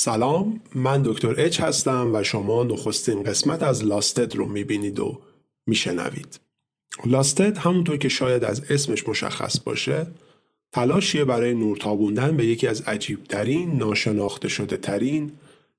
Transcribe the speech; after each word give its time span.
سلام 0.00 0.60
من 0.74 1.02
دکتر 1.02 1.34
اچ 1.38 1.60
هستم 1.60 2.10
و 2.14 2.22
شما 2.22 2.64
نخستین 2.64 3.22
قسمت 3.22 3.62
از 3.62 3.84
لاستد 3.84 4.36
رو 4.36 4.46
می‌بینید 4.46 5.00
و 5.00 5.18
میشنوید. 5.66 6.40
لاستد 7.06 7.58
همونطور 7.58 7.96
که 7.96 8.08
شاید 8.08 8.44
از 8.44 8.62
اسمش 8.70 9.08
مشخص 9.08 9.60
باشه 9.60 10.06
تلاشیه 10.72 11.24
برای 11.24 11.54
نورتابوندن 11.54 12.36
به 12.36 12.46
یکی 12.46 12.66
از 12.66 12.80
عجیبترین 12.80 13.76
ناشناخته 13.76 14.48
شده 14.48 14.76
ترین 14.76 15.32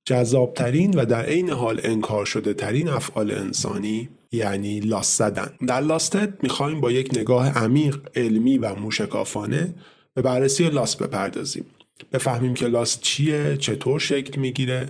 جذابترین 0.05 0.99
و 0.99 1.05
در 1.05 1.25
عین 1.25 1.49
حال 1.49 1.81
انکار 1.83 2.25
شده 2.25 2.53
ترین 2.53 2.87
افعال 2.87 3.31
انسانی 3.31 4.09
یعنی 4.31 4.79
لاست 4.79 5.17
زدن 5.17 5.53
در 5.67 5.81
لاستد 5.81 6.43
می‌خوایم 6.43 6.81
با 6.81 6.91
یک 6.91 7.17
نگاه 7.17 7.57
عمیق 7.57 7.99
علمی 8.15 8.57
و 8.57 8.75
موشکافانه 8.75 9.73
به 10.13 10.21
بررسی 10.21 10.69
لاست 10.69 11.03
بپردازیم. 11.03 11.65
بفهمیم 12.11 12.53
که 12.53 12.67
لاست 12.67 13.01
چیه 13.01 13.57
چطور 13.57 13.99
شکل 13.99 14.39
می‌گیره 14.39 14.89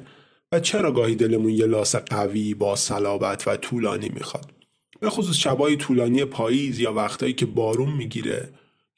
و 0.52 0.60
چرا 0.60 0.92
گاهی 0.92 1.16
دلمون 1.16 1.50
یه 1.50 1.66
لاس 1.66 1.96
قوی 1.96 2.54
با 2.54 2.76
صلابت 2.76 3.48
و 3.48 3.58
طولانی 3.58 4.10
می‌خواد. 4.10 4.52
به 5.00 5.10
خصوص 5.10 5.36
شبای 5.36 5.76
طولانی 5.76 6.26
پاییز 6.26 6.80
یا 6.80 6.94
وقتایی 6.94 7.34
که 7.34 7.46
بارون 7.46 7.94
می‌گیره 7.94 8.50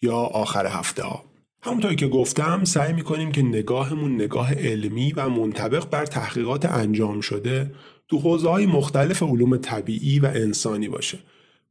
یا 0.02 0.16
آخر 0.16 0.66
هفته 0.68 1.04
ها. 1.04 1.24
همونطور 1.64 1.94
که 1.94 2.08
گفتم 2.08 2.64
سعی 2.64 2.94
می‌کنیم 2.94 3.32
که 3.32 3.42
نگاهمون 3.42 4.16
نگاه 4.16 4.54
علمی 4.54 5.14
و 5.14 5.30
منطبق 5.30 5.90
بر 5.90 6.06
تحقیقات 6.06 6.66
انجام 6.66 7.22
شده 7.22 7.72
تو 8.08 8.20
حوزه 8.20 8.50
های 8.50 8.66
مختلف 8.66 9.24
علوم 9.24 9.58
طبیعی 9.58 10.20
و 10.20 10.26
انسانی 10.26 10.88
باشه. 10.88 11.20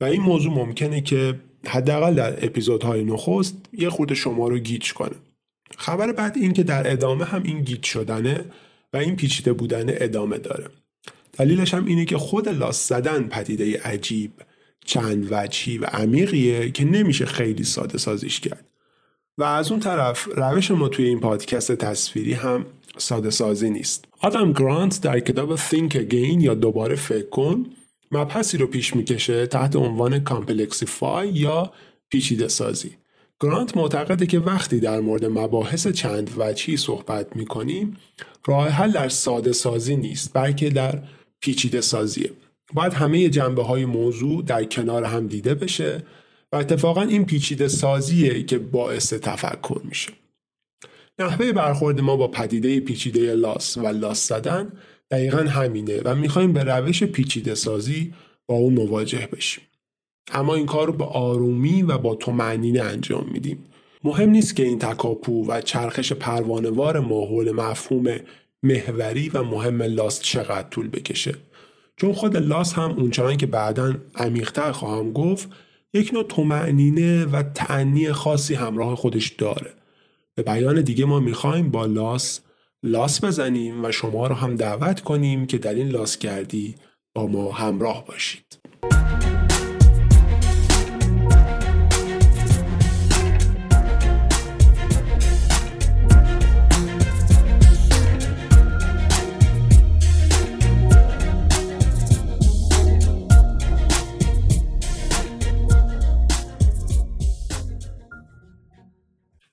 و 0.00 0.04
این 0.04 0.22
موضوع 0.22 0.52
ممکنه 0.52 1.00
که 1.00 1.40
حداقل 1.66 2.14
در 2.14 2.44
اپیزودهای 2.44 3.04
نخست 3.04 3.56
یه 3.72 3.90
خورده 3.90 4.14
شما 4.14 4.48
رو 4.48 4.58
گیج 4.58 4.92
کنه. 4.92 5.16
خبر 5.78 6.12
بعد 6.12 6.36
این 6.36 6.52
که 6.52 6.62
در 6.62 6.92
ادامه 6.92 7.24
هم 7.24 7.42
این 7.42 7.62
گیج 7.62 7.84
شدنه 7.84 8.44
و 8.92 8.96
این 8.96 9.16
پیچیده 9.16 9.52
بودن 9.52 9.84
ادامه 9.88 10.38
داره. 10.38 10.66
دلیلش 11.32 11.74
هم 11.74 11.86
اینه 11.86 12.04
که 12.04 12.18
خود 12.18 12.48
لاس 12.48 12.88
زدن 12.88 13.22
پدیده 13.22 13.80
عجیب 13.82 14.32
چند 14.84 15.28
وجهی 15.30 15.78
و 15.78 15.84
عمیقیه 15.84 16.70
که 16.70 16.84
نمیشه 16.84 17.26
خیلی 17.26 17.64
ساده 17.64 17.98
سازیش 17.98 18.40
کرد. 18.40 18.64
و 19.38 19.42
از 19.42 19.70
اون 19.70 19.80
طرف 19.80 20.28
روش 20.36 20.70
ما 20.70 20.88
توی 20.88 21.04
این 21.04 21.20
پادکست 21.20 21.72
تصویری 21.72 22.32
هم 22.32 22.66
ساده 22.98 23.30
سازی 23.30 23.70
نیست. 23.70 24.04
آدم 24.20 24.52
گرانت 24.52 25.00
در 25.00 25.20
کتاب 25.20 25.56
Think 25.56 25.92
Again 25.92 26.42
یا 26.42 26.54
دوباره 26.54 26.96
فکر 26.96 27.28
کن 27.28 27.66
مبحثی 28.12 28.58
رو 28.58 28.66
پیش 28.66 28.96
می‌کشه 28.96 29.46
تحت 29.46 29.76
عنوان 29.76 30.24
complexify 30.24 31.28
یا 31.28 31.72
پیچیده 32.08 32.48
سازی. 32.48 32.96
گرانت 33.42 33.76
معتقده 33.76 34.26
که 34.26 34.38
وقتی 34.38 34.80
در 34.80 35.00
مورد 35.00 35.24
مباحث 35.24 35.88
چند 35.88 36.30
وجهی 36.36 36.76
صحبت 36.76 37.36
می‌کنیم 37.36 37.96
راه 38.46 38.68
حل 38.68 38.92
در 38.92 39.08
ساده 39.08 39.52
سازی 39.52 39.96
نیست 39.96 40.30
بلکه 40.34 40.70
در 40.70 41.02
پیچیده 41.40 41.80
سازیه. 41.80 42.30
باید 42.72 42.92
همه 42.92 43.28
جنبه 43.28 43.62
های 43.62 43.84
موضوع 43.84 44.42
در 44.42 44.64
کنار 44.64 45.04
هم 45.04 45.26
دیده 45.26 45.54
بشه 45.54 46.02
و 46.52 46.56
اتفاقا 46.56 47.02
این 47.02 47.24
پیچیده 47.24 47.68
سازیه 47.68 48.42
که 48.42 48.58
باعث 48.58 49.12
تفکر 49.12 49.80
میشه. 49.84 50.12
نحوه 51.18 51.52
برخورد 51.52 52.00
ما 52.00 52.16
با 52.16 52.28
پدیده 52.28 52.80
پیچیده 52.80 53.34
لاس 53.34 53.76
و 53.76 53.86
لاس 53.86 54.28
زدن 54.28 54.72
دقیقا 55.10 55.38
همینه 55.38 56.00
و 56.04 56.14
می‌خوایم 56.14 56.52
به 56.52 56.64
روش 56.64 57.04
پیچیده 57.04 57.54
سازی 57.54 58.14
با 58.46 58.54
اون 58.54 58.74
مواجه 58.74 59.28
بشیم. 59.32 59.64
اما 60.32 60.54
این 60.54 60.66
کار 60.66 60.86
رو 60.86 60.92
به 60.92 61.04
آرومی 61.04 61.82
و 61.82 61.98
با 61.98 62.18
معنینه 62.32 62.80
انجام 62.80 63.26
میدیم. 63.32 63.64
مهم 64.04 64.30
نیست 64.30 64.56
که 64.56 64.64
این 64.64 64.78
تکاپو 64.78 65.46
و 65.46 65.60
چرخش 65.60 66.12
پروانوار 66.12 67.00
ماحول 67.00 67.50
مفهوم 67.50 68.16
محوری 68.62 69.28
و 69.28 69.42
مهم 69.42 69.82
لاست 69.82 70.22
چقدر 70.22 70.68
طول 70.68 70.88
بکشه. 70.88 71.34
چون 71.96 72.12
خود 72.12 72.36
لاس 72.36 72.72
هم 72.72 72.90
اونچنان 72.90 73.36
که 73.36 73.46
بعدا 73.46 73.94
عمیقتر 74.16 74.72
خواهم 74.72 75.12
گفت 75.12 75.48
یک 75.94 76.14
نوع 76.14 76.22
تومعنینه 76.22 77.24
و 77.24 77.42
تعنی 77.42 78.12
خاصی 78.12 78.54
همراه 78.54 78.96
خودش 78.96 79.28
داره. 79.28 79.70
به 80.34 80.42
بیان 80.42 80.80
دیگه 80.80 81.04
ما 81.04 81.20
می‌خوایم 81.20 81.70
با 81.70 81.86
لاس 81.86 82.40
لاس 82.82 83.24
بزنیم 83.24 83.84
و 83.84 83.92
شما 83.92 84.26
رو 84.26 84.34
هم 84.34 84.56
دعوت 84.56 85.00
کنیم 85.00 85.46
که 85.46 85.58
در 85.58 85.74
این 85.74 85.88
لاس 85.88 86.18
گردی 86.18 86.74
با 87.14 87.26
ما 87.26 87.52
همراه 87.52 88.04
باشید. 88.06 88.58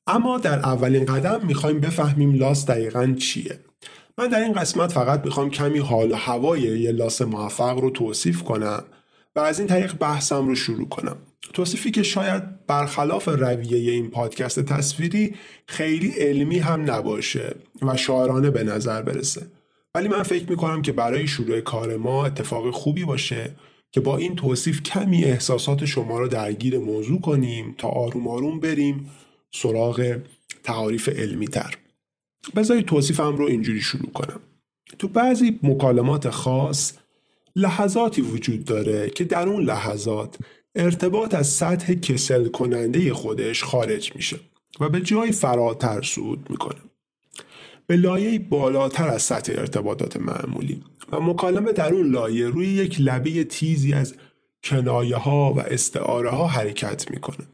اما 0.07 0.37
در 0.37 0.59
اولین 0.59 1.05
قدم 1.05 1.45
می‌خوایم 1.45 1.79
بفهمیم 1.79 2.33
لاس 2.33 2.65
دقیقا 2.65 3.15
چیه. 3.19 3.59
من 4.17 4.27
در 4.27 4.39
این 4.39 4.53
قسمت 4.53 4.91
فقط 4.91 5.25
می‌خوام 5.25 5.49
کمی 5.49 5.79
حال 5.79 6.11
و 6.11 6.15
هوای 6.15 6.61
یه 6.61 6.91
لاس 6.91 7.21
موفق 7.21 7.79
رو 7.79 7.89
توصیف 7.89 8.43
کنم 8.43 8.83
و 9.35 9.39
از 9.39 9.59
این 9.59 9.67
طریق 9.67 9.97
بحثم 9.97 10.47
رو 10.47 10.55
شروع 10.55 10.89
کنم. 10.89 11.17
توصیفی 11.53 11.91
که 11.91 12.03
شاید 12.03 12.65
برخلاف 12.67 13.27
رویه 13.27 13.91
این 13.91 14.09
پادکست 14.09 14.59
تصویری 14.59 15.35
خیلی 15.67 16.09
علمی 16.09 16.59
هم 16.59 16.91
نباشه 16.91 17.55
و 17.81 17.97
شاعرانه 17.97 18.49
به 18.49 18.63
نظر 18.63 19.01
برسه. 19.01 19.47
ولی 19.95 20.07
من 20.07 20.23
فکر 20.23 20.49
می‌کنم 20.49 20.81
که 20.81 20.91
برای 20.91 21.27
شروع 21.27 21.59
کار 21.59 21.97
ما 21.97 22.25
اتفاق 22.25 22.71
خوبی 22.71 23.05
باشه 23.05 23.51
که 23.91 24.01
با 24.01 24.17
این 24.17 24.35
توصیف 24.35 24.83
کمی 24.83 25.23
احساسات 25.23 25.85
شما 25.85 26.19
رو 26.19 26.27
درگیر 26.27 26.79
موضوع 26.79 27.21
کنیم 27.21 27.75
تا 27.77 27.87
آروم 27.87 28.27
آروم 28.27 28.59
بریم 28.59 29.09
سراغ 29.51 30.17
تعاریف 30.63 31.09
علمی 31.09 31.47
تر 31.47 31.77
بذارید 32.55 32.85
توصیفم 32.85 33.35
رو 33.35 33.45
اینجوری 33.45 33.81
شروع 33.81 34.11
کنم. 34.11 34.39
تو 34.99 35.07
بعضی 35.07 35.59
مکالمات 35.63 36.29
خاص 36.29 36.93
لحظاتی 37.55 38.21
وجود 38.21 38.65
داره 38.65 39.09
که 39.09 39.23
در 39.23 39.49
اون 39.49 39.63
لحظات 39.63 40.37
ارتباط 40.75 41.35
از 41.35 41.47
سطح 41.47 41.93
کسل 41.93 42.47
کننده 42.47 43.13
خودش 43.13 43.63
خارج 43.63 44.15
میشه 44.15 44.39
و 44.79 44.89
به 44.89 45.01
جای 45.01 45.31
فراتر 45.31 46.01
صعود 46.01 46.47
می‌کنه. 46.49 46.79
به 47.87 47.95
لایه 47.95 48.39
بالاتر 48.39 49.07
از 49.07 49.21
سطح 49.21 49.53
ارتباطات 49.55 50.17
معمولی. 50.17 50.83
و 51.11 51.19
مکالمه 51.19 51.71
در 51.71 51.93
اون 51.93 52.11
لایه 52.11 52.47
روی 52.47 52.67
یک 52.67 52.95
لبه 52.99 53.43
تیزی 53.43 53.93
از 53.93 54.15
کنایه 54.63 55.15
ها 55.15 55.53
و 55.53 55.59
استعاره 55.59 56.29
ها 56.29 56.47
حرکت 56.47 57.11
می‌کنه. 57.11 57.47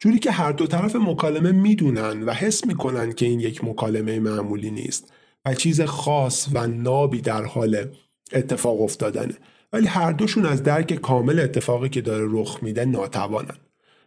جوری 0.00 0.18
که 0.18 0.30
هر 0.30 0.52
دو 0.52 0.66
طرف 0.66 0.96
مکالمه 0.96 1.52
می‌دونن 1.52 2.22
و 2.22 2.32
حس 2.32 2.66
می‌کنن 2.66 3.12
که 3.12 3.26
این 3.26 3.40
یک 3.40 3.64
مکالمه 3.64 4.20
معمولی 4.20 4.70
نیست 4.70 5.12
و 5.44 5.54
چیز 5.54 5.80
خاص 5.80 6.48
و 6.52 6.66
نابی 6.66 7.20
در 7.20 7.44
حال 7.44 7.86
اتفاق 8.32 8.80
افتادنه. 8.80 9.34
ولی 9.72 9.86
هر 9.86 10.12
دوشون 10.12 10.46
از 10.46 10.62
درک 10.62 10.94
کامل 10.94 11.40
اتفاقی 11.40 11.88
که 11.88 12.00
داره 12.00 12.26
رخ 12.30 12.58
میده 12.62 12.84
ناتوانن. 12.84 13.56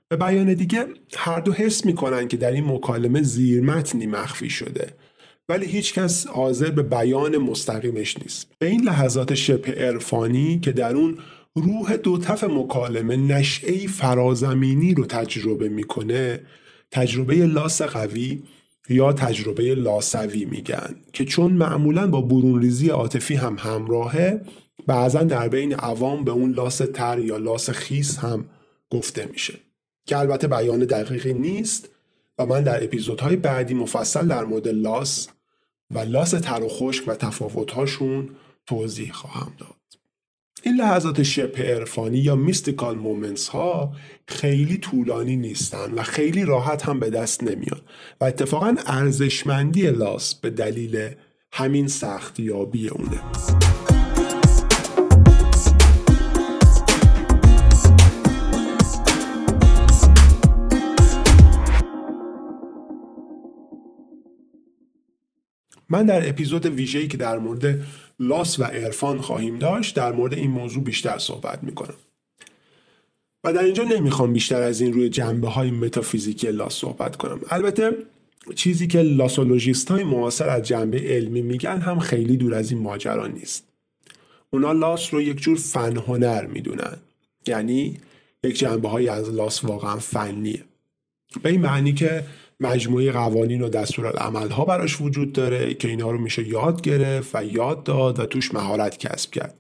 به 0.08 0.18
بیان 0.18 0.54
دیگه 0.54 0.86
هر 1.18 1.40
دو 1.40 1.54
حس 1.54 1.86
می‌کنن 1.86 2.28
که 2.28 2.38
در 2.38 2.52
این 2.52 2.66
مکالمه 2.66 3.22
زیرمتنی 3.22 4.08
مخفی 4.08 4.50
شده. 4.50 4.94
ولی 5.50 5.66
هیچکس 5.66 6.28
حاضر 6.28 6.72
به 6.72 6.84
بیان 6.84 7.38
مستقیمش 7.38 8.18
نیست. 8.18 8.48
به 8.60 8.68
این 8.68 8.82
لحظات 8.82 9.34
شبه 9.34 9.72
عرفانی 9.72 10.60
که 10.60 10.72
در 10.72 10.96
اون 10.96 11.18
روح 11.56 11.96
دو 11.96 12.18
طف 12.18 12.44
مکالمه 12.44 13.16
نشعه 13.16 13.88
فرازمینی 13.88 14.94
رو 14.94 15.06
تجربه 15.06 15.70
می‌کنه. 15.70 16.40
تجربه 16.92 17.36
لاس 17.36 17.82
قوی 17.82 18.44
یا 18.90 19.14
تجربه 19.14 19.76
لاسوی 19.76 20.46
میگن 20.46 20.96
که 21.14 21.26
چون 21.26 21.54
معمولا 21.54 22.08
با 22.08 22.22
برونریزی 22.22 22.90
عاطفی 22.90 23.36
هم 23.36 23.56
همراهه 23.60 24.42
بعضا 24.88 25.24
در 25.24 25.48
بین 25.48 25.74
عوام 25.74 26.24
به 26.24 26.32
اون 26.32 26.52
لاس 26.52 26.78
تر 26.94 27.20
یا 27.20 27.38
لاس 27.38 27.70
خیس 27.70 28.18
هم 28.18 28.46
گفته 28.90 29.26
میشه. 29.26 29.54
که 30.06 30.18
البته 30.18 30.48
بیان 30.48 30.80
دقیقی 30.80 31.34
نیست 31.34 31.90
و 32.38 32.46
من 32.46 32.64
در 32.64 32.84
اپیزودهای 32.84 33.36
بعدی 33.36 33.74
مفصل 33.74 34.28
در 34.28 34.46
مورد 34.46 34.68
لاس 34.68 35.28
و 35.92 36.00
لاس 36.00 36.32
تر 36.32 36.64
و 36.64 36.68
خشک 36.68 37.08
و 37.08 37.16
تفاوتهاشون 37.16 38.30
توضیح 38.66 39.12
خواهم 39.12 39.54
داد. 39.58 39.81
این 40.64 40.76
لحظات 40.76 41.24
شبه 41.24 41.64
عرفانی 41.64 42.18
یا 42.18 42.36
میستیکال 42.36 42.98
مومنتس 42.98 43.48
ها 43.48 43.94
خیلی 44.28 44.78
طولانی 44.78 45.36
نیستن 45.36 45.94
و 45.94 46.04
خیلی 46.04 46.46
راحت 46.46 46.86
هم 46.86 47.00
به 47.00 47.10
دست 47.10 47.44
نمیان 47.44 47.82
و 48.22 48.26
اتفاقا 48.26 48.76
ارزشمندی 48.88 49.92
لاس 49.92 50.36
به 50.36 50.50
دلیل 50.50 51.10
همین 51.52 51.88
سختیابی 51.88 52.88
اونه. 52.88 53.22
من 65.92 66.06
در 66.06 66.30
اپیزود 66.30 66.66
ویژه‌ای 66.66 67.08
که 67.08 67.18
در 67.18 67.40
مورد 67.40 67.80
لاس 68.20 68.60
و 68.60 68.64
عرفان 68.64 69.22
خواهیم 69.22 69.60
داشت 69.60 69.96
در 69.96 70.12
مورد 70.12 70.34
این 70.34 70.52
موضوع 70.52 70.84
بیشتر 70.84 71.18
صحبت 71.18 71.64
می‌کنم. 71.64 71.94
و 73.44 73.54
در 73.54 73.64
اینجا 73.64 73.84
نمی‌خوام 73.84 74.34
بیشتر 74.34 74.62
از 74.62 74.82
این 74.82 74.94
روی 74.94 75.10
جنبه 75.10 75.48
های 75.48 75.72
متافیزیکی 75.72 76.52
لاس 76.52 76.74
صحبت 76.74 77.16
کنم. 77.16 77.40
البته 77.50 77.92
چیزی 78.56 78.88
که 78.88 79.02
لاسولوژیست 79.02 79.92
های 79.92 80.04
معاصر 80.04 80.50
از 80.50 80.64
جنبه 80.64 81.00
علمی 81.00 81.42
میگن 81.42 81.78
هم 81.78 82.00
خیلی 82.00 82.38
دور 82.38 82.54
از 82.54 82.72
این 82.72 82.82
ماجرا 82.82 83.28
نیست. 83.28 83.68
اونا 84.50 84.72
لاس 84.72 85.14
رو 85.14 85.22
یک 85.22 85.38
جور 85.38 85.58
فن 85.58 85.98
هنر 85.98 86.46
می‌دونن. 86.46 86.98
یعنی 87.48 87.98
یک 88.44 88.60
جنبه 88.60 88.90
های 88.90 89.10
از 89.10 89.30
لاس 89.30 89.64
واقعا 89.64 89.96
فنیه. 89.96 90.64
به 91.44 91.50
این 91.50 91.62
معنی 91.62 91.94
که 91.94 92.24
مجموعه 92.62 93.12
قوانین 93.12 93.62
و 93.62 93.70
دستورالعمل 93.70 94.50
ها 94.50 94.66
براش 94.66 95.02
وجود 95.02 95.34
داره 95.34 95.74
که 95.74 95.88
اینا 95.88 96.12
رو 96.12 96.18
میشه 96.18 96.48
یاد 96.48 96.82
گرفت 96.82 97.36
و 97.36 97.46
یاد 97.46 97.84
داد 97.84 98.20
و 98.20 98.26
توش 98.26 98.54
مهارت 98.54 98.98
کسب 98.98 99.32
کرد. 99.32 99.56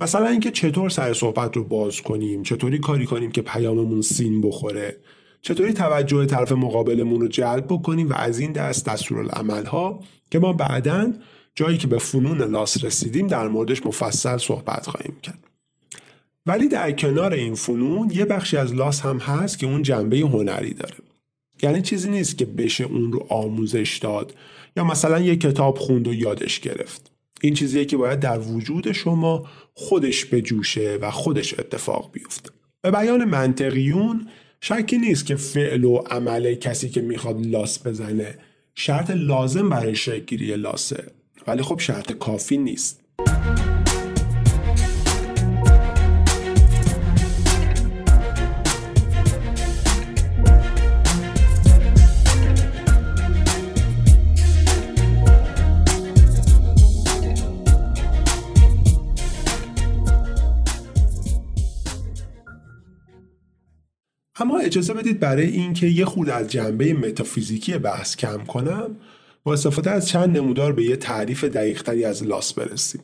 مثلا 0.00 0.26
اینکه 0.26 0.50
چطور 0.50 0.90
سر 0.90 1.12
صحبت 1.12 1.56
رو 1.56 1.64
باز 1.64 2.00
کنیم 2.00 2.42
چطوری 2.42 2.78
کاری 2.78 3.06
کنیم 3.06 3.30
که 3.30 3.42
پیاممون 3.42 4.02
سین 4.02 4.40
بخوره 4.40 4.96
چطوری 5.42 5.72
توجه 5.72 6.26
طرف 6.26 6.52
مقابلمون 6.52 7.20
رو 7.20 7.28
جلب 7.28 7.64
بکنیم 7.64 8.10
و 8.10 8.14
از 8.14 8.38
این 8.38 8.52
دست 8.52 8.86
دستورالعمل 8.86 9.64
ها 9.64 10.00
که 10.30 10.38
ما 10.38 10.52
بعدا 10.52 11.12
جایی 11.54 11.78
که 11.78 11.86
به 11.86 11.98
فنون 11.98 12.42
لاس 12.42 12.84
رسیدیم 12.84 13.26
در 13.26 13.48
موردش 13.48 13.86
مفصل 13.86 14.38
صحبت 14.38 14.86
خواهیم 14.86 15.16
کرد. 15.22 15.38
ولی 16.46 16.68
در 16.68 16.92
کنار 16.92 17.32
این 17.32 17.54
فنون 17.54 18.10
یه 18.10 18.24
بخشی 18.24 18.56
از 18.56 18.74
لاس 18.74 19.00
هم 19.00 19.18
هست 19.18 19.58
که 19.58 19.66
اون 19.66 19.82
جنبه 19.82 20.18
هنری 20.18 20.74
داره. 20.74 20.94
یعنی 21.62 21.82
چیزی 21.82 22.10
نیست 22.10 22.38
که 22.38 22.44
بشه 22.44 22.84
اون 22.84 23.12
رو 23.12 23.26
آموزش 23.28 23.98
داد 23.98 24.34
یا 24.76 24.84
مثلا 24.84 25.20
یه 25.20 25.36
کتاب 25.36 25.78
خوند 25.78 26.08
و 26.08 26.14
یادش 26.14 26.60
گرفت. 26.60 27.12
این 27.42 27.54
چیزیه 27.54 27.84
که 27.84 27.96
باید 27.96 28.20
در 28.20 28.38
وجود 28.38 28.92
شما 28.92 29.46
خودش 29.74 30.24
بجوشه 30.24 30.98
و 31.00 31.10
خودش 31.10 31.58
اتفاق 31.58 32.12
بیفته. 32.12 32.50
به 32.82 32.90
بیان 32.90 33.24
منطقیون 33.24 34.28
شکی 34.60 34.98
نیست 34.98 35.26
که 35.26 35.36
فعل 35.36 35.84
و 35.84 35.96
عمل 35.96 36.54
کسی 36.54 36.88
که 36.88 37.00
می‌خواد 37.00 37.46
لاس 37.46 37.86
بزنه 37.86 38.38
شرط 38.74 39.10
لازم 39.10 39.68
برای 39.68 39.94
شکلگیری 39.94 40.56
لاسه. 40.56 41.04
ولی 41.46 41.62
خب 41.62 41.78
شرط 41.80 42.12
کافی 42.12 42.58
نیست. 42.58 43.01
اما 64.36 64.58
اجازه 64.58 64.94
بدید 64.94 65.20
برای 65.20 65.46
اینکه 65.46 65.86
یه 65.86 66.04
خود 66.04 66.30
از 66.30 66.48
جنبه 66.48 66.92
متافیزیکی 66.92 67.78
بحث 67.78 68.16
کم 68.16 68.38
کنم 68.38 68.96
با 69.44 69.52
استفاده 69.52 69.90
از 69.90 70.08
چند 70.08 70.36
نمودار 70.36 70.72
به 70.72 70.84
یه 70.84 70.96
تعریف 70.96 71.44
دقیقتری 71.44 72.04
از 72.04 72.24
لاس 72.24 72.52
برسیم. 72.52 73.00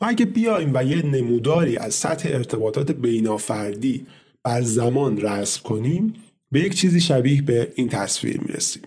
ما 0.00 0.08
اگه 0.08 0.24
بیایم 0.24 0.70
و 0.74 0.84
یه 0.84 1.06
نموداری 1.06 1.76
از 1.76 1.94
سطح 1.94 2.28
ارتباطات 2.32 2.92
بینافردی 2.92 4.06
بر 4.42 4.62
زمان 4.62 5.20
رسم 5.20 5.62
کنیم 5.62 6.14
به 6.52 6.60
یک 6.60 6.74
چیزی 6.74 7.00
شبیه 7.00 7.42
به 7.42 7.72
این 7.74 7.88
تصویر 7.88 8.40
می‌رسیم. 8.40 8.82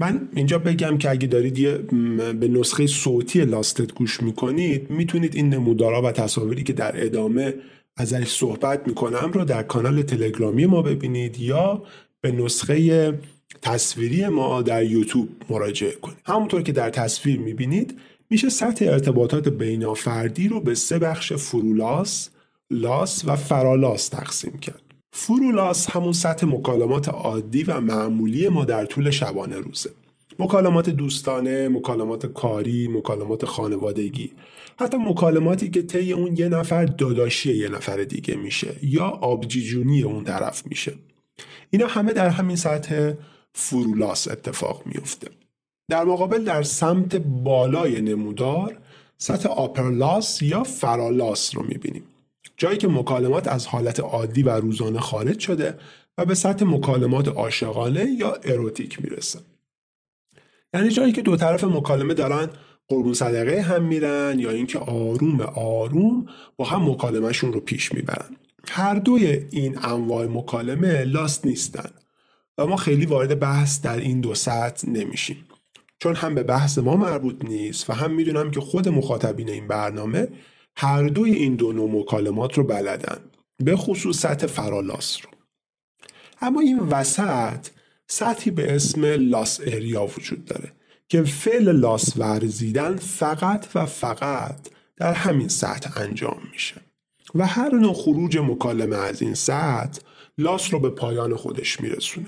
من 0.00 0.28
اینجا 0.34 0.58
بگم 0.58 0.98
که 0.98 1.10
اگه 1.10 1.26
دارید 1.26 1.58
یه 1.58 1.78
به 2.40 2.48
نسخه 2.48 2.86
صوتی 2.86 3.44
لاستت 3.44 3.94
گوش 3.94 4.22
می‌کنید 4.22 4.90
می‌تونید 4.90 5.34
این 5.34 5.48
نمودارها 5.48 6.02
و 6.02 6.12
تصاویری 6.12 6.62
که 6.62 6.72
در 6.72 7.04
ادامه 7.04 7.54
ازش 7.96 8.28
صحبت 8.28 8.88
می‌کنم 8.88 9.30
رو 9.32 9.44
در 9.44 9.62
کانال 9.62 10.02
تلگرامی 10.02 10.66
ما 10.66 10.82
ببینید 10.82 11.40
یا 11.40 11.82
به 12.20 12.32
نسخه 12.32 13.18
تصویری 13.62 14.28
ما 14.28 14.62
در 14.62 14.84
یوتیوب 14.84 15.28
مراجعه 15.50 15.92
کنید 15.94 16.18
همونطور 16.24 16.62
که 16.62 16.72
در 16.72 16.90
تصویر 16.90 17.40
می‌بینید 17.40 17.98
میشه 18.30 18.48
سطح 18.48 18.84
ارتباطات 18.88 19.48
بینافردی 19.48 20.48
رو 20.48 20.60
به 20.60 20.74
سه 20.74 20.98
بخش 20.98 21.32
فرولاس، 21.32 22.28
لاس 22.70 23.22
و 23.26 23.36
فرالاس 23.36 24.08
تقسیم 24.08 24.58
کرد. 24.58 24.82
فرولاس 25.12 25.90
همون 25.90 26.12
سطح 26.12 26.46
مکالمات 26.46 27.08
عادی 27.08 27.62
و 27.62 27.80
معمولی 27.80 28.48
ما 28.48 28.64
در 28.64 28.84
طول 28.84 29.10
شبانه 29.10 29.56
روزه. 29.56 29.90
مکالمات 30.38 30.90
دوستانه، 30.90 31.68
مکالمات 31.68 32.26
کاری، 32.26 32.88
مکالمات 32.88 33.44
خانوادگی. 33.44 34.32
حتی 34.78 34.96
مکالماتی 34.96 35.70
که 35.70 35.82
طی 35.82 36.12
اون 36.12 36.36
یه 36.36 36.48
نفر 36.48 36.84
داداشی 36.84 37.54
یه 37.54 37.68
نفر 37.68 37.96
دیگه 37.96 38.36
میشه 38.36 38.76
یا 38.82 39.04
آبجیجونی 39.04 40.02
اون 40.02 40.24
طرف 40.24 40.66
میشه. 40.66 40.92
اینا 41.70 41.86
همه 41.86 42.12
در 42.12 42.28
همین 42.28 42.56
سطح 42.56 43.12
فرولاس 43.52 44.28
اتفاق 44.28 44.82
میفته. 44.86 45.28
در 45.90 46.04
مقابل 46.04 46.44
در 46.44 46.62
سمت 46.62 47.16
بالای 47.16 48.00
نمودار 48.00 48.78
سطح 49.18 49.48
آپرلاس 49.48 50.42
یا 50.42 50.62
فرالاس 50.62 51.56
رو 51.56 51.62
می‌بینیم. 51.62 52.04
جایی 52.56 52.78
که 52.78 52.88
مکالمات 52.88 53.48
از 53.48 53.66
حالت 53.66 54.00
عادی 54.00 54.42
و 54.42 54.50
روزانه 54.50 55.00
خارج 55.00 55.38
شده 55.38 55.74
و 56.18 56.24
به 56.24 56.34
سطح 56.34 56.64
مکالمات 56.64 57.28
عاشقانه 57.28 58.06
یا 58.18 58.32
اروتیک 58.44 59.04
می‌رسه. 59.04 59.38
یعنی 60.74 60.88
جایی 60.88 61.12
که 61.12 61.22
دو 61.22 61.36
طرف 61.36 61.64
مکالمه 61.64 62.14
دارن 62.14 62.50
قربون 62.88 63.14
صدقه 63.14 63.60
هم 63.60 63.82
میرن 63.82 64.36
یا 64.38 64.50
اینکه 64.50 64.78
آروم 64.78 65.40
آروم 65.40 66.26
با 66.56 66.64
هم 66.64 66.90
مکالمهشون 66.90 67.52
رو 67.52 67.60
پیش 67.60 67.92
می‌برن. 67.92 68.36
هر 68.68 68.94
دوی 68.94 69.46
این 69.50 69.78
انواع 69.78 70.26
مکالمه 70.26 71.04
لاست 71.04 71.46
نیستن 71.46 71.90
و 72.58 72.66
ما 72.66 72.76
خیلی 72.76 73.06
وارد 73.06 73.38
بحث 73.38 73.80
در 73.80 73.96
این 73.96 74.20
دو 74.20 74.34
سطح 74.34 74.88
نمیشیم. 74.88 75.44
چون 75.98 76.14
هم 76.14 76.34
به 76.34 76.42
بحث 76.42 76.78
ما 76.78 76.96
مربوط 76.96 77.44
نیست 77.44 77.90
و 77.90 77.92
هم 77.92 78.14
می‌دونم 78.14 78.50
که 78.50 78.60
خود 78.60 78.88
مخاطبین 78.88 79.50
این 79.50 79.68
برنامه 79.68 80.28
هر 80.76 81.02
دوی 81.02 81.32
این 81.32 81.54
دو 81.54 81.72
نوع 81.72 82.00
مکالمات 82.00 82.58
رو 82.58 82.64
بلدن 82.64 83.18
به 83.58 83.76
خصوص 83.76 84.18
سطح 84.18 84.46
فرالاس 84.46 85.18
رو. 85.22 85.30
اما 86.40 86.60
این 86.60 86.78
وسط 86.78 87.66
سطحی 88.08 88.50
به 88.50 88.74
اسم 88.74 89.04
لاس 89.04 89.60
area 89.60 90.06
وجود 90.06 90.44
داره 90.44 90.72
که 91.08 91.22
فعل 91.22 91.72
لاس 91.72 92.16
ورزیدن 92.16 92.96
فقط 92.96 93.66
و 93.74 93.86
فقط 93.86 94.68
در 94.96 95.12
همین 95.12 95.48
سطح 95.48 96.00
انجام 96.00 96.42
میشه. 96.52 96.80
و 97.34 97.46
هر 97.46 97.74
نوع 97.74 97.94
خروج 97.94 98.38
مکالمه 98.38 98.96
از 98.96 99.22
این 99.22 99.34
سطح 99.34 100.00
لاس 100.38 100.74
رو 100.74 100.80
به 100.80 100.90
پایان 100.90 101.36
خودش 101.36 101.80
میرسونه. 101.80 102.26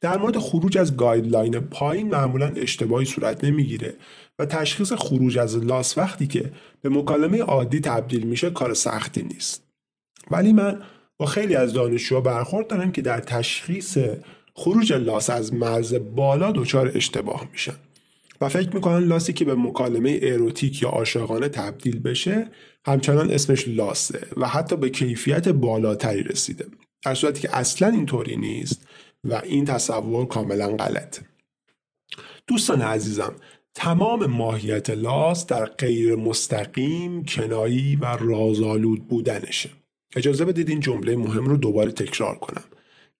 در 0.00 0.18
مورد 0.18 0.38
خروج 0.38 0.78
از 0.78 0.96
guideline 0.96 1.60
پایین 1.60 2.08
معمولا 2.08 2.46
اشتباهی 2.46 3.06
صورت 3.06 3.44
نمی‌گیره 3.44 3.96
و 4.38 4.46
تشخیص 4.46 4.92
خروج 4.92 5.38
از 5.38 5.56
لاس 5.56 5.98
وقتی 5.98 6.26
که 6.26 6.52
به 6.82 6.88
مکالمه 6.88 7.42
عادی 7.42 7.80
تبدیل 7.80 8.26
میشه 8.26 8.50
کار 8.50 8.74
سختی 8.74 9.22
نیست. 9.22 9.62
ولی 10.30 10.52
من 10.52 10.82
با 11.16 11.26
خیلی 11.26 11.56
از 11.56 11.72
دانشجوها 11.72 12.20
برخورد 12.20 12.66
دارم 12.66 12.92
که 12.92 13.02
در 13.02 13.20
تشخیص 13.20 13.98
خروج 14.54 14.92
لاس 14.92 15.30
از 15.30 15.54
مرز 15.54 15.94
بالا 15.94 16.52
دچار 16.52 16.92
اشتباه 16.94 17.48
میشن. 17.52 17.76
و 18.40 18.48
فکر 18.48 18.74
می‌کنن 18.74 19.04
لاسی 19.04 19.32
که 19.32 19.44
به 19.44 19.54
مکالمه 19.54 20.20
اروتیک 20.22 20.82
یا 20.82 20.88
عاشقانه 20.88 21.48
تبدیل 21.48 21.98
بشه 21.98 22.50
همچنان 22.86 23.30
اسمش 23.30 23.68
لاسه 23.68 24.26
و 24.36 24.48
حتی 24.48 24.76
به 24.76 24.90
کیفیت 24.90 25.48
بالاتری 25.48 26.22
رسیده. 26.22 26.66
در 27.04 27.14
صورتی 27.14 27.40
که 27.40 27.56
اصلا 27.56 27.88
اینطوری 27.88 28.36
نیست 28.36 28.88
و 29.24 29.34
این 29.34 29.64
تصور 29.64 30.26
کاملا 30.26 30.76
غلط 30.76 31.20
دوستان 32.46 32.82
عزیزم 32.82 33.34
تمام 33.74 34.26
ماهیت 34.26 34.90
لاس 34.90 35.46
در 35.46 35.64
غیر 35.64 36.16
مستقیم 36.16 37.24
کنایی 37.24 37.96
و 37.96 38.04
رازآلود 38.04 39.08
بودنشه. 39.08 39.70
اجازه 40.16 40.44
بدید 40.44 40.68
این 40.68 40.80
جمله 40.80 41.16
مهم 41.16 41.44
رو 41.44 41.56
دوباره 41.56 41.92
تکرار 41.92 42.38
کنم. 42.38 42.64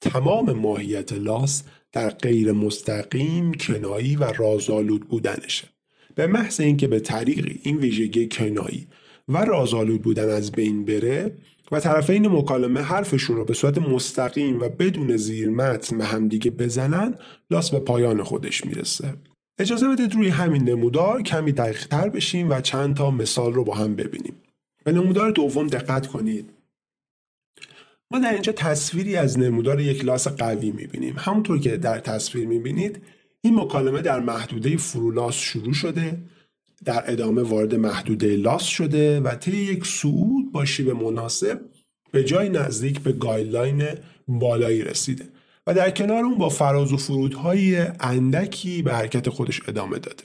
تمام 0.00 0.52
ماهیت 0.52 1.12
لاس 1.12 1.62
در 1.92 2.10
غیر 2.10 2.52
مستقیم 2.52 3.54
کنایی 3.54 4.16
و 4.16 4.24
رازآلود 4.24 5.08
بودنشه. 5.08 5.68
به 6.14 6.26
محض 6.26 6.60
اینکه 6.60 6.88
به 6.88 7.00
طریق 7.00 7.58
این 7.62 7.76
ویژگی 7.76 8.28
کنایی 8.28 8.86
و 9.28 9.44
رازآلود 9.44 10.02
بودن 10.02 10.28
از 10.28 10.52
بین 10.52 10.84
بره 10.84 11.32
و 11.72 11.80
طرفین 11.80 12.28
مکالمه 12.28 12.80
حرفشون 12.80 13.36
رو 13.36 13.44
به 13.44 13.54
صورت 13.54 13.78
مستقیم 13.78 14.60
و 14.60 14.68
بدون 14.68 15.16
زیرمتن 15.16 15.98
به 15.98 16.04
همدیگه 16.04 16.50
بزنن 16.50 17.14
لاس 17.50 17.70
به 17.70 17.80
پایان 17.80 18.22
خودش 18.22 18.64
می‌رسه. 18.64 19.14
اجازه 19.58 19.88
بدید 19.88 20.14
روی 20.14 20.28
همین 20.28 20.68
نمودار 20.68 21.22
کمی 21.22 21.52
دقیق 21.52 21.86
تر 21.86 22.08
بشیم 22.08 22.50
و 22.50 22.60
چند 22.60 22.96
تا 22.96 23.10
مثال 23.10 23.52
رو 23.52 23.64
با 23.64 23.74
هم 23.74 23.96
ببینیم. 23.96 24.34
به 24.84 24.92
نمودار 24.92 25.30
دوم 25.30 25.66
دقت 25.66 26.06
کنید. 26.06 26.50
ما 28.10 28.18
در 28.18 28.32
اینجا 28.32 28.52
تصویری 28.52 29.16
از 29.16 29.38
نمودار 29.38 29.80
یک 29.80 30.04
لاس 30.04 30.28
قوی 30.28 30.70
می‌بینیم. 30.70 31.14
همونطور 31.18 31.60
که 31.60 31.76
در 31.76 31.98
تصویر 31.98 32.46
می‌بینید 32.46 33.02
این 33.40 33.60
مکالمه 33.60 34.02
در 34.02 34.20
محدوده 34.20 34.76
فرولاس 34.76 35.34
شروع 35.34 35.72
شده 35.72 36.18
در 36.84 37.12
ادامه 37.12 37.42
وارد 37.42 37.74
محدوده 37.74 38.36
لاس 38.36 38.62
شده 38.62 39.20
و 39.20 39.34
طی 39.34 39.56
یک 39.56 39.86
صعود 39.86 40.52
با 40.52 40.64
شیب 40.64 40.90
مناسب 40.90 41.60
به 42.12 42.24
جای 42.24 42.48
نزدیک 42.48 43.00
به 43.00 43.12
گایدلاین 43.12 43.84
بالایی 44.28 44.82
رسیده 44.82 45.24
و 45.66 45.74
در 45.74 45.90
کنار 45.90 46.24
اون 46.24 46.38
با 46.38 46.48
فراز 46.48 46.92
و 46.92 46.96
فرودهای 46.96 47.86
اندکی 48.00 48.82
به 48.82 48.92
حرکت 48.92 49.28
خودش 49.28 49.60
ادامه 49.68 49.98
داده. 49.98 50.24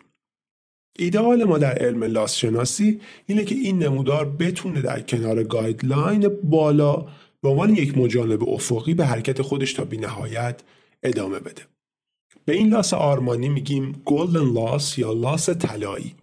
ایدئال 1.00 1.44
ما 1.44 1.58
در 1.58 1.74
علم 1.74 2.04
لاس 2.04 2.36
شناسی 2.36 3.01
اینه 3.25 3.44
که 3.44 3.56
این 3.56 3.84
نمودار 3.84 4.30
بتونه 4.30 4.82
در 4.82 5.01
کنار 5.01 5.44
guideline 5.44 6.30
بالا 6.44 7.06
به 7.46 7.52
عنوان 7.52 7.75
یک 7.75 7.98
مجانب 7.98 8.50
افقی 8.50 8.94
به 8.94 9.06
حرکت 9.06 9.42
خودش 9.42 9.74
تا 9.74 9.84
بی 9.84 9.98
نهایت 9.98 10.62
ادامه 11.04 11.40
بده. 11.40 11.62
به 12.46 12.54
این 12.54 12.70
لاس 12.70 12.94
آرمانی 12.94 13.50
میگیم 13.50 14.02
golden 14.06 14.54
لاس 14.54 14.98
یا 14.98 15.14
لاس 15.14 15.50
طلایی 15.50 16.16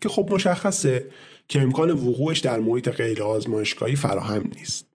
که 0.00 0.08
خب 0.08 0.28
مشخصه 0.32 1.06
که 1.48 1.60
امکان 1.60 1.90
وقوعش 1.90 2.38
در 2.38 2.60
محیط 2.60 2.88
غیر 2.88 3.22
آزمایشگاهی 3.22 3.96
فراهم 3.96 4.50
نیست. 4.58 4.86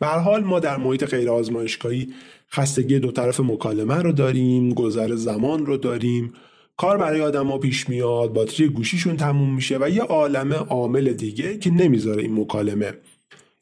به 0.00 0.03
هر 0.03 0.06
حال 0.06 0.44
ما 0.44 0.60
در 0.60 0.76
محیط 0.76 1.04
غیر 1.04 1.30
آزمایشگاهی 1.30 2.14
خستگی 2.52 2.98
دو 2.98 3.12
طرف 3.12 3.40
مکالمه 3.40 4.02
رو 4.02 4.12
داریم، 4.12 4.74
گذر 4.74 5.14
زمان 5.14 5.66
رو 5.66 5.76
داریم، 5.76 6.32
کار 6.76 6.96
برای 6.96 7.20
ها 7.20 7.58
پیش 7.58 7.88
میاد، 7.88 8.32
باتری 8.32 8.68
گوشیشون 8.68 9.16
تموم 9.16 9.54
میشه 9.54 9.78
و 9.80 9.90
یه 9.90 10.02
عالم 10.02 10.52
عامل 10.52 11.12
دیگه 11.12 11.58
که 11.58 11.70
نمی‌ذاره 11.70 12.22
این 12.22 12.40
مکالمه 12.40 12.92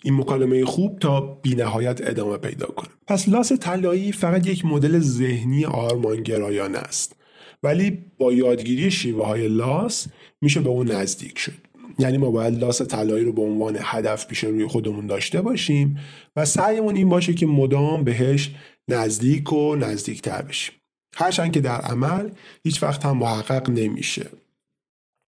این 0.05 0.15
مکالمه 0.15 0.65
خوب 0.65 0.99
تا 0.99 1.21
بینهایت 1.21 2.09
ادامه 2.09 2.37
پیدا 2.37 2.67
کنه. 2.67 2.89
پس 3.07 3.29
لاس 3.29 3.53
طلایی 3.53 4.13
فقط 4.13 4.47
یک 4.47 4.65
مدل 4.65 4.99
ذهنی 4.99 5.65
آرمانگرایانه 5.65 6.79
است. 6.79 7.17
ولی 7.63 7.99
با 8.19 8.33
یادگیری 8.33 8.91
شیوه 8.91 9.27
های 9.27 9.49
لاس 9.49 10.07
میشه 10.41 10.61
به 10.61 10.69
اون 10.69 10.93
نزدیک 10.93 11.39
شد. 11.39 11.53
یعنی 11.99 12.19
ما 12.19 12.31
باید 12.31 12.59
لاس 12.59 12.83
طلایی 12.83 13.25
رو 13.25 13.33
به 13.33 13.43
عنوان 13.43 13.79
هدف 13.81 14.27
پیش 14.27 14.45
روی 14.45 14.67
خودمون 14.67 15.07
داشته 15.07 15.41
باشیم 15.41 15.99
و 16.37 16.45
سعیمون 16.45 16.97
این 16.97 17.09
باشه 17.09 17.35
که 17.35 17.47
مدام 17.47 18.05
بهش 18.05 18.51
نزدیک 18.89 19.53
و 19.53 19.77
نزدیکتر 19.77 20.43
بشیم. 20.43 20.75
هرچند 21.17 21.53
که 21.53 21.61
در 21.61 21.81
عمل 21.81 22.31
هیچ 22.65 22.83
وقت 22.83 23.05
هم 23.05 23.17
محقق 23.17 23.71
نمیشه. 23.71 24.27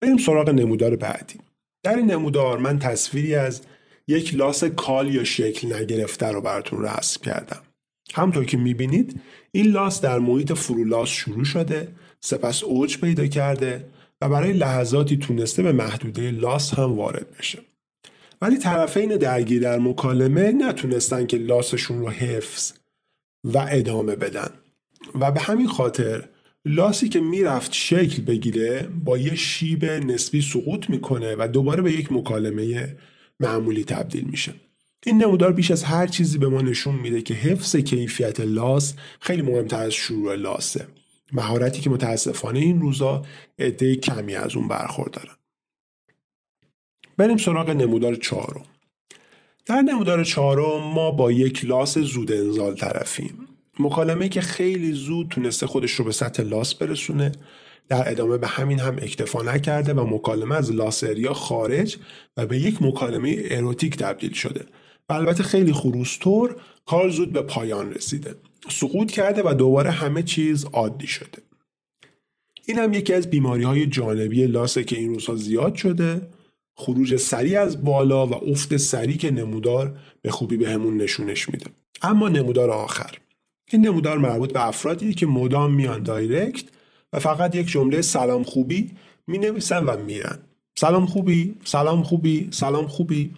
بریم 0.02 0.16
سراغ 0.16 0.50
نمودار 0.50 0.96
بعدی. 0.96 1.34
در 1.82 1.96
این 1.96 2.10
نمودار 2.10 2.58
من 2.58 2.78
تصویری 2.78 3.34
از 3.34 3.62
یک 4.08 4.34
لاس 4.34 4.64
کال 4.64 5.14
یا 5.14 5.24
شکل 5.24 5.74
نگرفته 5.74 6.26
رو 6.26 6.40
براتون 6.40 6.84
رسم 6.84 7.20
کردم. 7.24 7.62
همطور 8.14 8.44
که 8.44 8.56
می‌بینید 8.56 9.20
این 9.52 9.66
لاس 9.66 10.00
در 10.00 10.18
محیط 10.18 10.52
فرولاس 10.52 11.08
شروع 11.08 11.44
شده 11.44 11.88
سپس 12.20 12.62
اوج 12.62 12.98
پیدا 12.98 13.26
کرده 13.26 13.84
و 14.20 14.28
برای 14.28 14.52
لحظاتی 14.52 15.16
تونسته 15.16 15.62
به 15.62 15.72
محدوده 15.72 16.30
لاس 16.30 16.74
هم 16.74 16.92
وارد 16.92 17.26
بشه. 17.38 17.58
ولی 18.42 18.58
طرفین 18.58 19.16
درگیر 19.16 19.62
در 19.62 19.78
مکالمه 19.78 20.52
نتونستن 20.52 21.26
که 21.26 21.36
لاسشون 21.36 21.98
رو 22.00 22.10
حفظ 22.10 22.72
و 23.44 23.66
ادامه 23.70 24.16
بدن. 24.16 24.50
و 25.14 25.32
به 25.32 25.40
همین 25.40 25.68
خاطر 25.68 26.28
لاسی 26.64 27.08
که 27.08 27.20
می‌رفت 27.20 27.72
شکل 27.72 28.22
بگیره 28.22 28.88
با 29.04 29.18
یه 29.18 29.34
شیب 29.34 29.84
نسبی 29.84 30.42
سقوط 30.42 30.90
می‌کنه 30.90 31.36
و 31.38 31.48
دوباره 31.52 31.82
به 31.82 31.92
یک 31.92 32.12
مکالمه 32.12 32.96
معمولی 33.40 33.84
تبدیل 33.84 34.24
میشه. 34.24 34.54
این 35.06 35.22
نمودار 35.22 35.52
بیش 35.52 35.70
از 35.70 35.84
هر 35.84 36.06
چیزی 36.06 36.38
به 36.38 36.48
ما 36.48 36.60
نشون 36.60 36.94
میده 36.94 37.22
که 37.22 37.34
حفظ 37.34 37.76
کیفیت 37.76 38.40
لاس 38.40 38.94
خیلی 39.20 39.42
مهمتر 39.42 39.82
از 39.82 39.92
شروع 39.92 40.34
لاسه. 40.34 40.86
مهارتی 41.32 41.80
که 41.80 41.90
متاسفانه 41.90 42.58
این 42.58 42.80
روزا 42.80 43.24
عده 43.58 43.96
کمی 43.96 44.34
از 44.34 44.56
اون 44.56 44.68
برخوردارن 44.68 45.34
بریم 47.16 47.36
سراغ 47.36 47.70
نمودار 47.70 48.14
چهارم. 48.14 48.64
در 49.66 49.80
نمودار 49.80 50.24
چهارم 50.24 50.82
ما 50.82 51.10
با 51.10 51.32
یک 51.32 51.64
لاس 51.64 51.98
زود 51.98 52.32
انزال 52.32 52.74
طرفیم. 52.74 53.48
مکالمه 53.80 54.28
که 54.28 54.40
خیلی 54.40 54.92
زود 54.92 55.28
تونسته 55.28 55.66
خودش 55.66 55.92
رو 55.92 56.04
به 56.04 56.12
سطح 56.12 56.42
لاس 56.42 56.74
برسونه 56.74 57.32
در 57.88 58.10
ادامه 58.10 58.38
به 58.38 58.46
همین 58.46 58.80
هم 58.80 58.96
اکتفا 58.96 59.42
نکرده 59.42 59.94
و 59.94 60.14
مکالمه 60.14 60.54
از 60.54 60.72
لاسریا 60.72 61.34
خارج 61.34 61.96
و 62.36 62.46
به 62.46 62.58
یک 62.58 62.82
مکالمه 62.82 63.42
اروتیک 63.50 63.96
تبدیل 63.96 64.32
شده 64.32 64.64
و 65.08 65.12
البته 65.12 65.42
خیلی 65.42 65.72
خروستور 65.72 66.56
کار 66.86 67.08
زود 67.08 67.32
به 67.32 67.42
پایان 67.42 67.94
رسیده. 67.94 68.34
سقوط 68.68 69.10
کرده 69.10 69.42
و 69.44 69.54
دوباره 69.54 69.90
همه 69.90 70.22
چیز 70.22 70.64
عادی 70.64 71.06
شده. 71.06 71.42
این 72.66 72.78
هم 72.78 72.94
یکی 72.94 73.12
از 73.12 73.30
بیماری 73.30 73.62
های 73.62 73.86
جانبی 73.86 74.46
لاسه 74.46 74.84
که 74.84 74.98
این 74.98 75.08
روزها 75.08 75.36
زیاد 75.36 75.74
شده. 75.74 76.28
خروج 76.76 77.16
سریع 77.16 77.60
از 77.60 77.84
بالا 77.84 78.26
و 78.26 78.50
افت 78.50 78.76
سریع 78.76 79.16
که 79.16 79.30
نمودار 79.30 79.98
به 80.22 80.30
خوبی 80.30 80.56
به 80.56 80.70
همون 80.70 80.96
نشونش 80.96 81.48
میده. 81.48 81.66
اما 82.02 82.28
نمودار 82.28 82.70
آخر. 82.70 83.18
این 83.72 83.86
نمودار 83.86 84.18
مربوط 84.18 84.52
به 84.52 84.66
افرادی 84.66 85.14
که 85.14 85.26
مدام 85.26 85.74
میان 85.74 86.02
دایرکت 86.02 86.64
و 87.12 87.18
فقط 87.18 87.54
یک 87.54 87.66
جمله 87.66 88.02
سلام 88.02 88.42
خوبی 88.42 88.90
می 89.26 89.38
نویسن 89.38 89.84
و 89.84 89.96
میرن. 89.96 90.38
سلام 90.78 91.06
خوبی 91.06 91.54
سلام 91.64 92.02
خوبی 92.02 92.48
سلام 92.50 92.86
خوبی. 92.86 93.34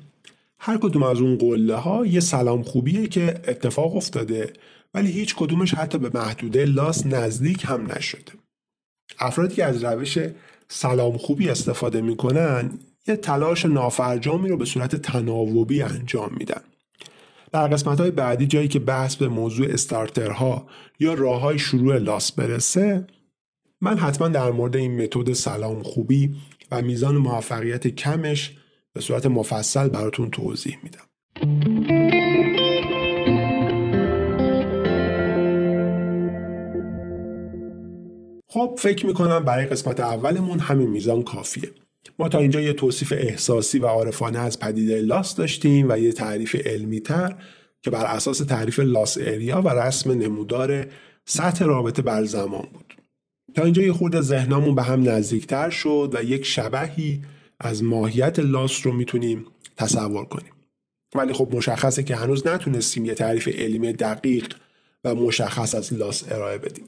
هر 0.59 0.79
کدوم 0.79 1.03
از 1.03 1.21
اون 1.21 1.39
قله 1.39 1.77
ها 1.77 2.07
یه 2.07 2.21
سلام 2.21 2.62
خوبیه 2.62 3.07
که 3.07 3.41
اتفاق 3.49 3.97
افتاده 3.97 4.53
ولی 4.95 5.11
هیچ 5.11 5.35
کدومش 5.35 5.75
حتی 5.75 5.99
به 5.99 6.11
محدوده 6.15 6.65
لاس 6.65 7.07
نزدیک 7.07 7.65
هم 7.65 7.93
نشده. 7.93 8.33
افرادی 9.19 9.55
که 9.55 9.65
از 9.65 9.85
روش 9.85 10.19
سلام 10.69 11.17
خوبی 11.17 11.49
استفاده 11.49 12.00
می‌کنن 12.00 12.79
یه 13.09 13.17
تلاش 13.17 13.65
نافرجامی 13.65 14.49
رو 14.49 14.57
به 14.57 14.65
صورت 14.65 14.97
تناوبی 14.97 15.83
انجام 15.83 16.31
میدن. 16.39 16.61
در 17.53 17.69
قسمت 17.69 18.00
های 18.00 18.11
بعدی 18.11 18.47
جایی 18.47 18.69
که 18.69 18.79
بحث 18.79 19.17
به 19.17 19.29
موضوع 19.29 19.67
استارترها 19.71 20.67
یا 21.00 21.15
راه 21.15 21.41
های 21.41 21.59
شروع 21.59 21.99
لاس 21.99 22.33
برسه 22.33 23.07
من 23.82 23.99
حتما 23.99 24.28
در 24.28 24.50
مورد 24.50 24.76
این 24.76 25.02
متد 25.02 25.32
سلام 25.32 25.82
خوبی 25.82 26.34
و 26.70 26.82
میزان 26.82 27.16
موفقیت 27.16 27.87
کمش 27.87 28.56
به 28.92 29.00
صورت 29.00 29.26
مفصل 29.26 29.88
براتون 29.88 30.30
توضیح 30.30 30.78
میدم. 30.82 31.00
خب 38.49 38.75
فکر 38.78 39.06
می‌کنم 39.06 39.44
برای 39.44 39.66
قسمت 39.66 40.00
اولمون 40.00 40.58
همین 40.58 40.90
میزان 40.90 41.22
کافیه. 41.22 41.70
ما 42.18 42.28
تا 42.28 42.38
اینجا 42.38 42.60
یه 42.60 42.72
توصیف 42.72 43.12
احساسی 43.16 43.78
و 43.78 43.87
عارفانه 43.87 44.38
از 44.38 44.60
پدیده 44.60 45.00
لاس 45.00 45.37
داشتیم 45.37 45.87
و 45.90 45.99
یه 45.99 46.12
تعریف 46.12 46.54
علمی 46.66 47.00
تر 47.00 47.37
که 47.82 47.90
بر 47.90 48.04
اساس 48.04 48.38
تعریف 48.38 48.78
لاس 48.78 49.18
اریا 49.20 49.62
و 49.62 49.68
رسم 49.68 50.10
نمودار 50.10 50.87
سطح 51.25 51.64
رابطه 51.64 52.02
بر 52.02 52.25
زمان 52.25 52.68
بود. 52.72 52.89
تا 53.54 53.64
اینجا 53.64 53.83
یه 53.83 53.92
خورده 53.92 54.21
ذهنمون 54.21 54.75
به 54.75 54.83
هم 54.83 55.09
نزدیکتر 55.09 55.71
شد 55.71 56.11
و 56.14 56.23
یک 56.23 56.45
شبهی 56.45 57.23
از 57.61 57.85
ماهیت 57.85 58.38
لاس 58.38 58.87
رو 58.87 58.92
می‌تونیم 58.92 59.47
تصور 59.76 60.25
کنیم. 60.25 60.52
ولی 61.14 61.33
خب 61.33 61.49
مشخصه 61.57 62.02
که 62.02 62.16
هنوز 62.16 62.47
نتونستیم 62.47 63.04
یه 63.04 63.14
تعریف 63.14 63.49
علمی 63.49 63.92
دقیق 63.92 64.54
و 65.04 65.14
مشخص 65.14 65.75
از 65.75 65.95
لاس 65.95 66.33
ارائه 66.33 66.59
بدیم. 66.59 66.85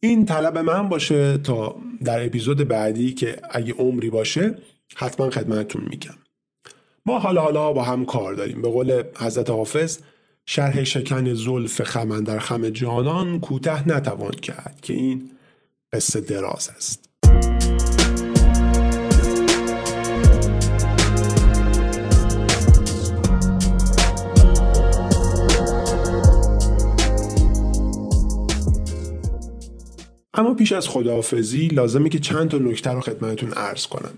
این 0.00 0.26
طلب 0.26 0.58
من 0.58 0.88
باشه 0.88 1.38
تا 1.38 1.76
در 2.04 2.26
اپیزود 2.26 2.68
بعدی 2.68 3.12
که 3.12 3.36
اگه 3.50 3.74
عمری 3.74 4.10
باشه 4.10 4.54
حتما 4.96 5.30
خدمتتون 5.30 5.84
میگم 5.90 6.14
ما 7.06 7.18
حالا 7.18 7.42
حالا 7.42 7.72
با 7.72 7.82
هم 7.82 8.04
کار 8.04 8.34
داریم 8.34 8.62
به 8.62 8.68
قول 8.68 9.02
حضرت 9.16 9.50
حافظ 9.50 9.98
شرح 10.46 10.84
شکن 10.84 11.34
زلف 11.34 11.82
خمن 11.82 12.24
در 12.24 12.38
خم 12.38 12.70
جانان 12.70 13.40
کوته 13.40 13.88
نتوان 13.88 14.30
کرد 14.30 14.78
که 14.82 14.94
این 14.94 15.30
قصه 15.94 16.20
دراز 16.20 16.70
است. 16.76 17.10
اما 30.36 30.54
پیش 30.54 30.72
از 30.72 30.88
خداحافظی 30.88 31.68
لازمه 31.68 32.08
که 32.08 32.18
چند 32.18 32.50
تا 32.50 32.58
نکته 32.58 32.90
رو 32.90 33.00
خدمتتون 33.00 33.52
عرض 33.52 33.86
کنم. 33.86 34.14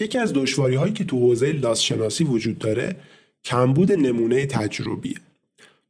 یکی 0.00 0.18
از 0.18 0.32
دشواری 0.32 0.74
هایی 0.74 0.92
که 0.92 1.04
تو 1.04 1.18
حوزه 1.18 1.52
لاس 1.52 1.80
شناسی 1.80 2.24
وجود 2.24 2.58
داره 2.58 2.96
کمبود 3.44 3.92
نمونه 3.92 4.46
تجربیه. 4.46 5.16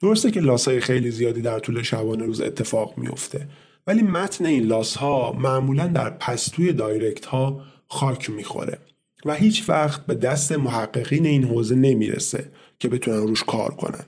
درسته 0.02 0.30
که 0.30 0.40
لاس 0.40 0.68
های 0.68 0.80
خیلی 0.80 1.10
زیادی 1.10 1.40
در 1.42 1.58
طول 1.58 1.82
شبانه 1.82 2.24
روز 2.24 2.40
اتفاق 2.40 2.98
میفته 2.98 3.46
ولی 3.86 4.02
متن 4.02 4.46
این 4.46 4.62
لاس 4.62 4.96
ها 4.96 5.32
معمولا 5.32 5.86
در 5.86 6.10
پستوی 6.10 6.72
دایرکت 6.72 7.26
ها 7.26 7.62
خاک 7.88 8.30
می‌خوره 8.30 8.78
و 9.24 9.34
هیچ 9.34 9.68
وقت 9.68 10.06
به 10.06 10.14
دست 10.14 10.52
محققین 10.52 11.26
این 11.26 11.44
حوزه 11.44 11.74
نمی‌رسه 11.74 12.50
که 12.78 12.88
بتونن 12.88 13.16
روش 13.16 13.44
کار 13.44 13.74
کنن. 13.74 14.04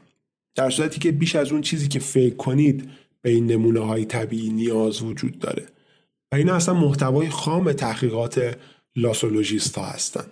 در 0.55 0.71
صورتی 0.71 1.01
که 1.01 1.13
بیش 1.13 1.37
از 1.37 1.53
اون 1.53 1.61
چیزی 1.61 1.89
که 1.89 1.99
فکر 1.99 2.37
کنید 2.37 2.91
به 3.23 3.31
این 3.31 3.47
نمونه 3.47 3.81
های 3.81 4.05
طبیعی 4.05 4.51
نیاز 4.51 5.03
وجود 5.03 5.39
داره 5.39 5.67
و 6.33 6.37
این 6.37 6.51
اصلا 6.51 6.75
محتوای 6.75 7.29
خام 7.29 7.73
تحقیقات 7.73 8.59
لاسولوژیست 8.97 9.79
ها 9.79 9.85
هستن. 9.85 10.25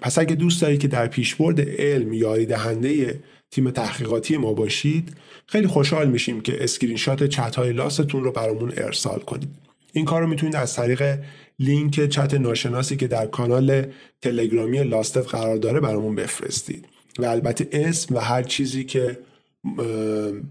پس 0.00 0.18
اگه 0.18 0.34
دوست 0.34 0.62
دارید 0.62 0.80
که 0.80 0.88
در 0.88 1.06
پیشبرد 1.06 1.60
علم 1.60 2.12
یاری 2.12 2.46
دهنده 2.46 3.20
تیم 3.54 3.70
تحقیقاتی 3.70 4.36
ما 4.36 4.52
باشید 4.52 5.16
خیلی 5.46 5.66
خوشحال 5.66 6.08
میشیم 6.08 6.40
که 6.40 6.64
اسکرین 6.64 6.96
شات 6.96 7.24
چت 7.24 7.56
های 7.56 7.72
لاستون 7.72 8.24
رو 8.24 8.32
برامون 8.32 8.72
ارسال 8.76 9.18
کنید. 9.18 9.48
این 9.92 10.04
کار 10.04 10.20
رو 10.20 10.26
می‌تونید 10.26 10.56
از 10.56 10.74
طریق 10.74 11.18
لینک 11.58 12.08
چت 12.08 12.34
ناشناسی 12.34 12.96
که 12.96 13.06
در 13.06 13.26
کانال 13.26 13.86
تلگرامی 14.22 14.84
لاستت 14.84 15.26
قرار 15.26 15.56
داره 15.56 15.80
برامون 15.80 16.14
بفرستید. 16.14 16.86
و 17.18 17.24
البته 17.24 17.68
اسم 17.72 18.14
و 18.14 18.18
هر 18.18 18.42
چیزی 18.42 18.84
که 18.84 19.18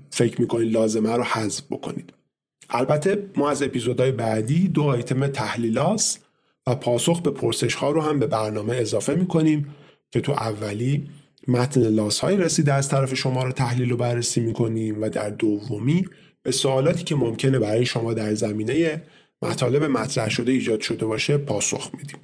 فکر 0.09 0.41
می‌کنید 0.41 0.73
لازمه 0.73 1.15
رو 1.15 1.23
حذف 1.23 1.63
بکنید. 1.71 2.13
البته 2.69 3.29
ما 3.35 3.49
از 3.49 3.63
اپیزودهای 3.63 4.11
بعدی 4.11 4.67
دو 4.67 4.83
آیتم 4.83 5.27
تحلیلاس 5.27 6.17
و 6.67 6.75
پاسخ 6.75 7.21
به 7.21 7.31
پرسش 7.31 7.75
ها 7.75 7.91
رو 7.91 8.01
هم 8.01 8.19
به 8.19 8.27
برنامه 8.27 8.75
اضافه 8.75 9.15
می‌کنیم 9.15 9.75
که 10.11 10.21
تو 10.21 10.31
اولی 10.31 11.09
متن 11.47 11.81
لاس 11.81 12.19
های 12.19 12.37
رسیده 12.37 12.73
از 12.73 12.89
طرف 12.89 13.13
شما 13.13 13.43
رو 13.43 13.51
تحلیل 13.51 13.91
و 13.91 13.97
بررسی 13.97 14.39
می‌کنیم 14.39 15.01
و 15.01 15.09
در 15.09 15.29
دومی 15.29 16.05
به 16.43 16.51
سوالاتی 16.51 17.03
که 17.03 17.15
ممکنه 17.15 17.59
برای 17.59 17.85
شما 17.85 18.13
در 18.13 18.33
زمینه 18.33 19.03
مطالب 19.41 19.83
مطرح 19.83 20.29
شده 20.29 20.51
ایجاد 20.51 20.81
شده 20.81 21.05
باشه 21.05 21.37
پاسخ 21.37 21.89
میدیم. 21.97 22.19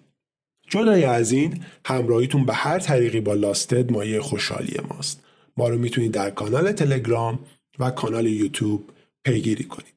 جدای 0.69 1.03
از 1.03 1.31
این 1.31 1.63
همراهیتون 1.85 2.45
به 2.45 2.53
هر 2.53 2.79
طریقی 2.79 3.19
با 3.19 3.33
لاستد 3.33 3.91
مایه 3.91 4.21
خوشحالی 4.21 4.77
ماست. 4.89 5.23
ما 5.57 5.69
رو 5.69 5.77
می‌تونید 5.77 6.11
در 6.11 6.29
کانال 6.29 6.71
تلگرام 6.71 7.39
و 7.79 7.91
کانال 7.91 8.25
یوتیوب 8.25 8.89
پیگیری 9.23 9.63
کنید. 9.63 9.93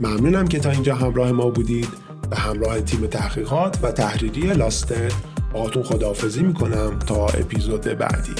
ممنونم 0.00 0.48
که 0.48 0.58
تا 0.58 0.70
اینجا 0.70 0.94
همراه 0.94 1.32
ما 1.32 1.50
بودید. 1.50 1.88
به 2.30 2.36
همراه 2.36 2.80
تیم 2.80 3.06
تحقیقات 3.06 3.78
و 3.82 3.92
تحریری 3.92 4.40
لاستد 4.40 5.29
باهاتون 5.52 5.82
خداحافظی 5.82 6.42
می‌کنم 6.42 6.98
تا 6.98 7.26
اپیزود 7.26 7.82
بعدی. 7.82 8.34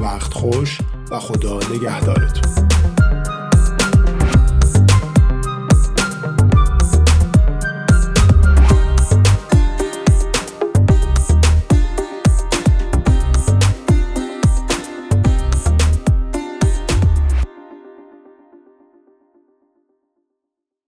وقت 0.00 0.34
خوش 0.34 0.78
و 1.10 1.18
خدا 1.18 1.60
نگهدارتون. 1.74 2.65